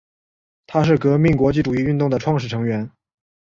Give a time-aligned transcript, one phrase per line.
[0.65, 2.89] 它是革命国际主义运动的创始成员。